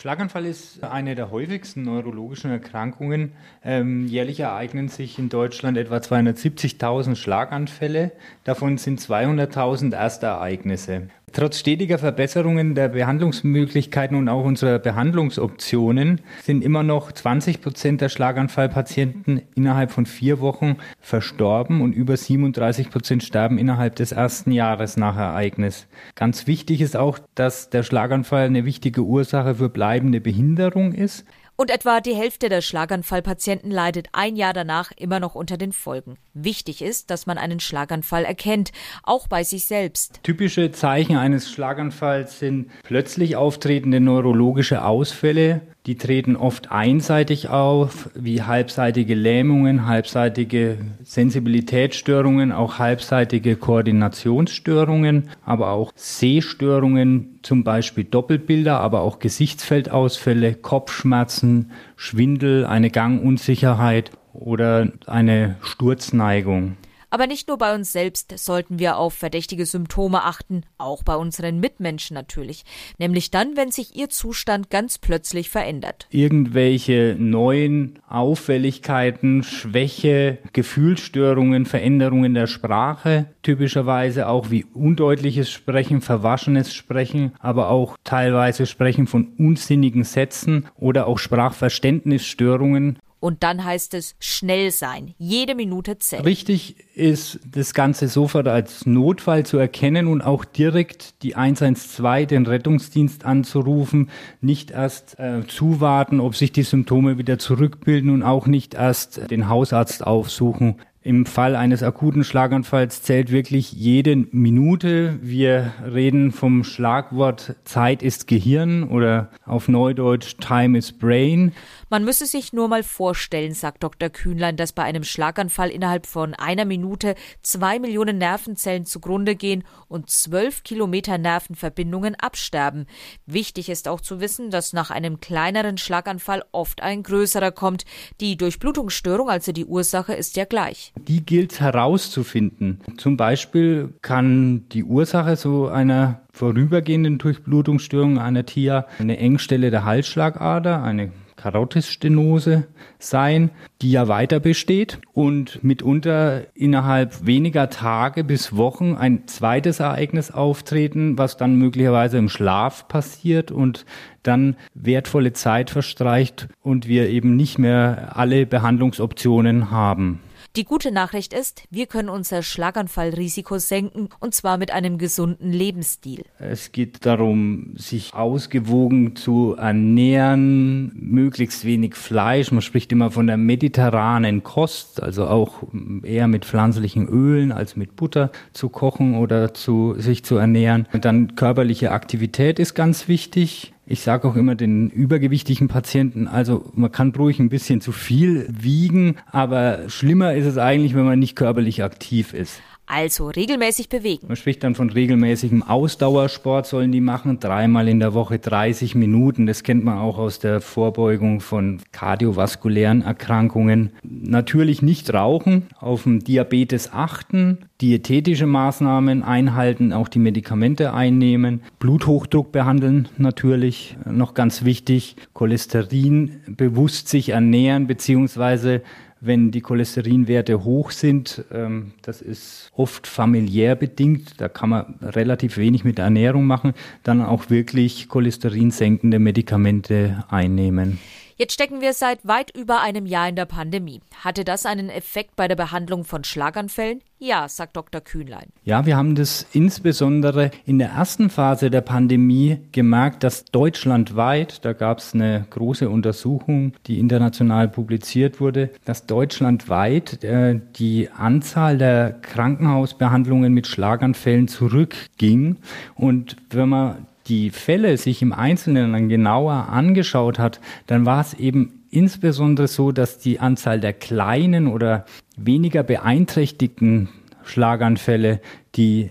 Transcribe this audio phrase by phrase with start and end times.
[0.00, 3.32] Schlaganfall ist eine der häufigsten neurologischen Erkrankungen.
[3.64, 8.12] Ähm, jährlich ereignen sich in Deutschland etwa 270.000 Schlaganfälle.
[8.44, 11.08] Davon sind 200.000 Erstereignisse.
[11.32, 18.08] Trotz stetiger Verbesserungen der Behandlungsmöglichkeiten und auch unserer Behandlungsoptionen sind immer noch 20 Prozent der
[18.08, 24.96] Schlaganfallpatienten innerhalb von vier Wochen verstorben und über 37 Prozent sterben innerhalb des ersten Jahres
[24.96, 25.86] nach Ereignis.
[26.14, 31.24] Ganz wichtig ist auch, dass der Schlaganfall eine wichtige Ursache für bleibende Behinderung ist.
[31.60, 36.16] Und etwa die Hälfte der Schlaganfallpatienten leidet ein Jahr danach immer noch unter den Folgen.
[36.32, 38.70] Wichtig ist, dass man einen Schlaganfall erkennt,
[39.02, 40.20] auch bei sich selbst.
[40.22, 48.42] Typische Zeichen eines Schlaganfalls sind plötzlich auftretende neurologische Ausfälle, die treten oft einseitig auf, wie
[48.42, 59.18] halbseitige Lähmungen, halbseitige Sensibilitätsstörungen, auch halbseitige Koordinationsstörungen, aber auch Sehstörungen, zum Beispiel Doppelbilder, aber auch
[59.18, 66.76] Gesichtsfeldausfälle, Kopfschmerzen, Schwindel, eine Gangunsicherheit oder eine Sturzneigung.
[67.10, 71.58] Aber nicht nur bei uns selbst sollten wir auf verdächtige Symptome achten, auch bei unseren
[71.58, 72.64] Mitmenschen natürlich.
[72.98, 76.06] Nämlich dann, wenn sich ihr Zustand ganz plötzlich verändert.
[76.10, 87.32] Irgendwelche neuen Auffälligkeiten, Schwäche, Gefühlsstörungen, Veränderungen der Sprache, typischerweise auch wie undeutliches Sprechen, verwaschenes Sprechen,
[87.38, 94.70] aber auch teilweise Sprechen von unsinnigen Sätzen oder auch Sprachverständnisstörungen und dann heißt es schnell
[94.70, 95.14] sein.
[95.18, 96.24] Jede Minute zählt.
[96.24, 102.46] Richtig ist, das Ganze sofort als Notfall zu erkennen und auch direkt die 112, den
[102.46, 104.10] Rettungsdienst anzurufen.
[104.40, 109.48] Nicht erst äh, zuwarten, ob sich die Symptome wieder zurückbilden und auch nicht erst den
[109.48, 110.76] Hausarzt aufsuchen.
[111.08, 115.18] Im Fall eines akuten Schlaganfalls zählt wirklich jede Minute.
[115.22, 121.52] Wir reden vom Schlagwort Zeit ist Gehirn oder auf Neudeutsch Time is Brain.
[121.90, 124.10] Man müsse sich nur mal vorstellen, sagt Dr.
[124.10, 130.10] Kühnlein, dass bei einem Schlaganfall innerhalb von einer Minute zwei Millionen Nervenzellen zugrunde gehen und
[130.10, 132.86] zwölf Kilometer Nervenverbindungen absterben.
[133.24, 137.86] Wichtig ist auch zu wissen, dass nach einem kleineren Schlaganfall oft ein größerer kommt.
[138.20, 140.92] Die Durchblutungsstörung, also die Ursache, ist ja gleich.
[140.98, 142.80] Die gilt herauszufinden.
[142.98, 150.82] Zum Beispiel kann die Ursache so einer vorübergehenden Durchblutungsstörung einer TIA eine Engstelle der Halsschlagader,
[150.82, 152.66] eine Karotisstenose
[152.98, 153.50] sein,
[153.80, 161.16] die ja weiter besteht und mitunter innerhalb weniger Tage bis Wochen ein zweites Ereignis auftreten,
[161.16, 163.86] was dann möglicherweise im Schlaf passiert und
[164.22, 170.20] dann wertvolle Zeit verstreicht und wir eben nicht mehr alle Behandlungsoptionen haben.
[170.56, 176.24] Die gute Nachricht ist, wir können unser Schlaganfallrisiko senken und zwar mit einem gesunden Lebensstil.
[176.38, 182.50] Es geht darum, sich ausgewogen zu ernähren, möglichst wenig Fleisch.
[182.50, 185.62] Man spricht immer von der mediterranen Kost, also auch
[186.02, 190.88] eher mit pflanzlichen Ölen als mit Butter zu kochen oder zu sich zu ernähren.
[190.92, 193.74] Und dann körperliche Aktivität ist ganz wichtig.
[193.90, 198.46] Ich sage auch immer den übergewichtigen Patienten, also man kann ruhig ein bisschen zu viel
[198.50, 202.60] wiegen, aber schlimmer ist es eigentlich, wenn man nicht körperlich aktiv ist.
[202.90, 204.26] Also regelmäßig bewegen.
[204.28, 209.46] Man spricht dann von regelmäßigem Ausdauersport, sollen die machen, dreimal in der Woche 30 Minuten.
[209.46, 213.90] Das kennt man auch aus der Vorbeugung von kardiovaskulären Erkrankungen.
[214.02, 222.52] Natürlich nicht rauchen, auf den Diabetes achten, diätetische Maßnahmen einhalten, auch die Medikamente einnehmen, Bluthochdruck
[222.52, 228.82] behandeln natürlich, noch ganz wichtig, Cholesterin bewusst sich ernähren, beziehungsweise
[229.20, 231.44] wenn die Cholesterinwerte hoch sind.
[231.52, 234.40] Ähm, das ist oft familiär bedingt.
[234.40, 236.74] Da kann man relativ wenig mit der Ernährung machen.
[237.02, 240.98] Dann auch wirklich cholesterinsenkende Medikamente einnehmen.
[241.40, 244.00] Jetzt stecken wir seit weit über einem Jahr in der Pandemie.
[244.24, 247.00] Hatte das einen Effekt bei der Behandlung von Schlaganfällen?
[247.20, 248.00] Ja, sagt Dr.
[248.00, 248.48] Kühnlein.
[248.64, 254.72] Ja, wir haben das insbesondere in der ersten Phase der Pandemie gemerkt, dass deutschlandweit, da
[254.72, 262.14] gab es eine große Untersuchung, die international publiziert wurde, dass deutschlandweit äh, die Anzahl der
[262.20, 265.58] Krankenhausbehandlungen mit Schlaganfällen zurückging.
[265.94, 271.34] Und wenn man die Fälle sich im Einzelnen dann genauer angeschaut hat, dann war es
[271.34, 275.04] eben insbesondere so, dass die Anzahl der kleinen oder
[275.36, 277.08] weniger beeinträchtigten
[277.44, 278.40] Schlaganfälle,
[278.76, 279.10] die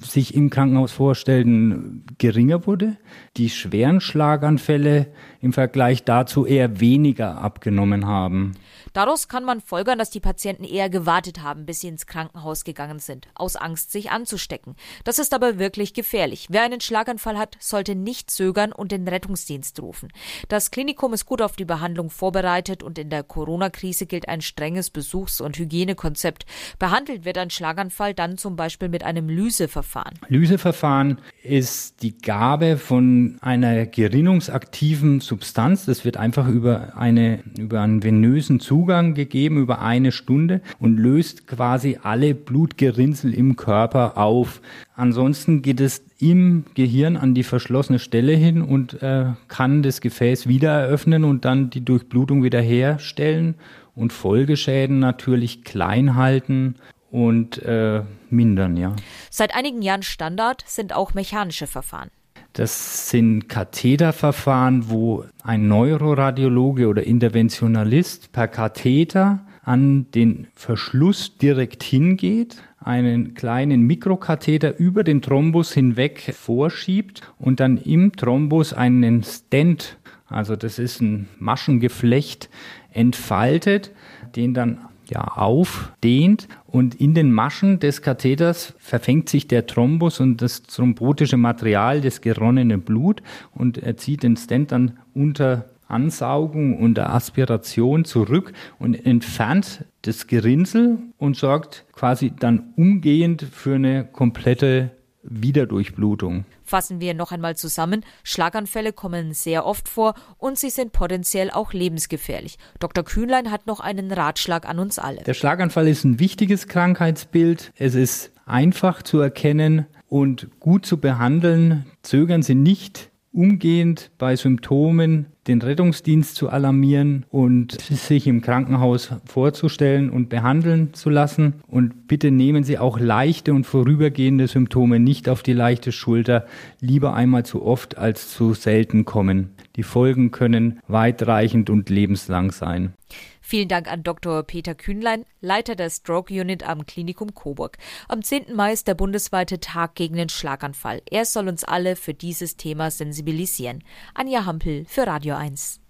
[0.00, 2.96] sich im Krankenhaus vorstellten, geringer wurde,
[3.36, 5.08] die schweren Schlaganfälle
[5.40, 8.52] im Vergleich dazu eher weniger abgenommen haben.
[8.92, 12.98] Daraus kann man folgern, dass die Patienten eher gewartet haben, bis sie ins Krankenhaus gegangen
[12.98, 14.74] sind, aus Angst, sich anzustecken.
[15.04, 16.46] Das ist aber wirklich gefährlich.
[16.48, 20.08] Wer einen Schlaganfall hat, sollte nicht zögern und den Rettungsdienst rufen.
[20.48, 24.90] Das Klinikum ist gut auf die Behandlung vorbereitet und in der Corona-Krise gilt ein strenges
[24.90, 26.46] Besuchs- und Hygienekonzept.
[26.78, 30.14] Behandelt wird ein Schlaganfall dann zum Beispiel mit einem Lyseverfahren.
[30.28, 35.86] Lyseverfahren ist die Gabe von einer gerinnungsaktiven Substanz.
[35.86, 41.46] Das wird einfach über eine, über einen venösen Zugang gegeben über eine Stunde und löst
[41.46, 44.60] quasi alle Blutgerinnsel im Körper auf.
[44.94, 50.48] Ansonsten geht es im Gehirn an die verschlossene Stelle hin und äh, kann das Gefäß
[50.48, 53.54] wieder eröffnen und dann die Durchblutung wiederherstellen
[53.94, 56.74] und Folgeschäden natürlich klein halten
[57.16, 58.94] und äh, mindern, ja.
[59.30, 62.10] Seit einigen Jahren Standard sind auch mechanische Verfahren.
[62.52, 72.62] Das sind Katheterverfahren, wo ein Neuroradiologe oder Interventionalist per Katheter an den Verschluss direkt hingeht,
[72.80, 79.96] einen kleinen Mikrokatheter über den Thrombus hinweg vorschiebt und dann im Thrombus einen Stent,
[80.28, 82.50] also das ist ein Maschengeflecht,
[82.92, 83.92] entfaltet,
[84.36, 84.80] den dann
[85.10, 91.36] ja, aufdehnt und in den Maschen des Katheters verfängt sich der Thrombus und das thrombotische
[91.36, 93.22] Material, das geronnene Blut
[93.52, 100.98] und er zieht den Stent dann unter Ansaugung, unter Aspiration zurück und entfernt das Gerinnsel
[101.18, 104.90] und sorgt quasi dann umgehend für eine komplette
[105.28, 106.44] Wiederdurchblutung.
[106.64, 111.72] Fassen wir noch einmal zusammen, Schlaganfälle kommen sehr oft vor und sie sind potenziell auch
[111.72, 112.58] lebensgefährlich.
[112.78, 113.04] Dr.
[113.04, 115.22] Kühnlein hat noch einen Ratschlag an uns alle.
[115.22, 117.72] Der Schlaganfall ist ein wichtiges Krankheitsbild.
[117.76, 121.86] Es ist einfach zu erkennen und gut zu behandeln.
[122.02, 130.10] Zögern Sie nicht umgehend bei Symptomen den Rettungsdienst zu alarmieren und sich im Krankenhaus vorzustellen
[130.10, 131.54] und behandeln zu lassen.
[131.66, 136.46] Und bitte nehmen Sie auch leichte und vorübergehende Symptome nicht auf die leichte Schulter,
[136.80, 139.55] lieber einmal zu oft als zu selten kommen.
[139.76, 142.94] Die Folgen können weitreichend und lebenslang sein.
[143.40, 144.42] Vielen Dank an Dr.
[144.42, 147.76] Peter Kühnlein, Leiter der Stroke Unit am Klinikum Coburg.
[148.08, 148.54] Am 10.
[148.54, 151.02] Mai ist der bundesweite Tag gegen den Schlaganfall.
[151.10, 153.84] Er soll uns alle für dieses Thema sensibilisieren.
[154.14, 155.80] Anja Hampel für Radio 1.